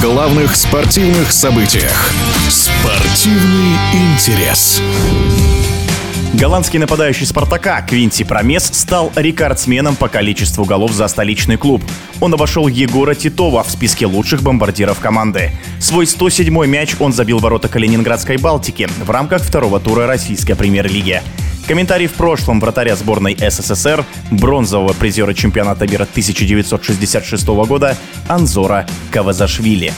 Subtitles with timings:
[0.00, 2.12] Главных спортивных событиях.
[2.48, 4.80] Спортивный интерес.
[6.32, 11.82] Голландский нападающий «Спартака» Квинти Промес стал рекордсменом по количеству голов за столичный клуб.
[12.20, 15.50] Он обошел Егора Титова в списке лучших бомбардиров команды.
[15.78, 21.22] Свой 107-й мяч он забил ворота Калининградской «Балтики» в рамках второго тура российской премьер-лиги.
[21.66, 27.96] Комментарий в прошлом вратаря сборной СССР, бронзового призера чемпионата мира 1966 года
[28.28, 29.92] Анзора Кавазашвили.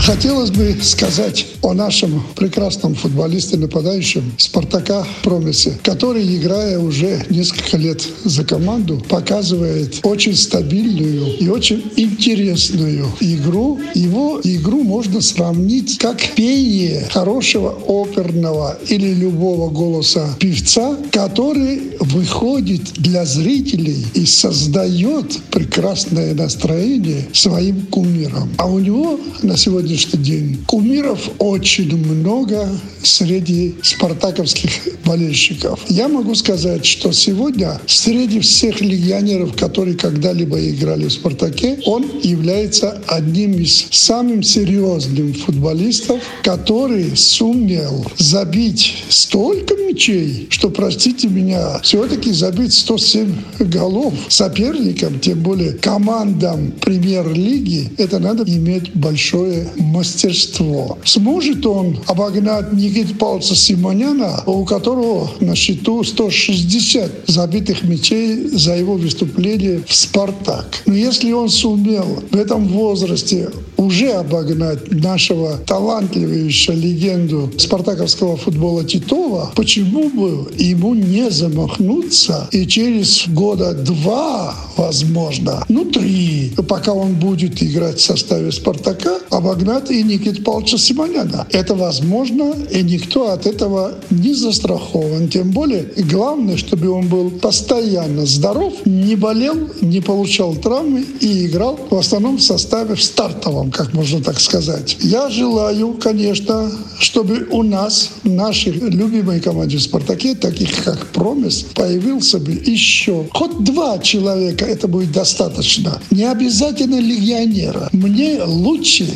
[0.00, 8.02] Хотелось бы сказать о нашем прекрасном футболисте, нападающем Спартака Промесе, который, играя уже несколько лет
[8.24, 13.80] за команду, показывает очень стабильную и очень интересную игру.
[13.94, 23.24] Его игру можно сравнить как пение хорошего оперного или любого голоса певца, который выходит для
[23.24, 28.48] зрителей и создает прекрасное настроение своим кумиром.
[28.56, 30.64] А у него на сегодня сегодняшний день.
[30.66, 32.68] Кумиров очень много
[33.02, 34.70] среди спартаковских
[35.04, 35.80] болельщиков.
[35.88, 43.00] Я могу сказать, что сегодня среди всех легионеров, которые когда-либо играли в «Спартаке», он является
[43.06, 52.74] одним из самых серьезных футболистов, который сумел забить столько мячей, что, простите меня, все-таки забить
[52.74, 60.98] 107 голов соперникам, тем более командам премьер-лиги, это надо иметь большое мастерство.
[61.04, 68.94] Сможет он обогнать Никита Павловича Симоняна, у которого на счету 160 забитых мячей за его
[68.94, 70.82] выступление в «Спартак».
[70.86, 79.52] Но если он сумел в этом возрасте уже обогнать нашего талантливейшего легенду спартаковского футбола Титова,
[79.54, 87.62] почему бы ему не замахнуться и через года два, возможно, ну три, пока он будет
[87.62, 91.46] играть в составе Спартака, обогнать и Никита Павловича Симоняна.
[91.50, 95.28] Это возможно, и никто от этого не застрахован.
[95.28, 101.78] Тем более, главное, чтобы он был постоянно здоров, не болел, не получал травмы и играл
[101.90, 104.96] в основном в составе в стартовом как можно так сказать.
[105.00, 112.38] Я желаю, конечно, чтобы у нас, в нашей любимой команде «Спартаке», таких как «Промес», появился
[112.38, 116.00] бы еще хоть два человека, это будет достаточно.
[116.10, 117.88] Не обязательно легионера.
[117.92, 119.06] Мне лучше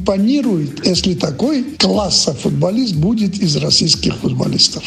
[0.00, 4.82] импонирует, если такой класса футболист будет из российских футболистов.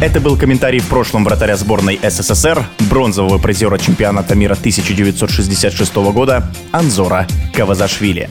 [0.00, 7.26] Это был комментарий в прошлом вратаря сборной СССР, бронзового призера чемпионата мира 1966 года Анзора
[7.54, 8.28] Кавазашвили.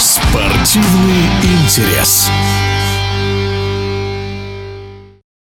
[0.00, 1.26] Спортивный
[1.64, 2.28] интерес.